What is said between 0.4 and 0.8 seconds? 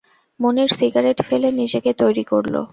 মুনির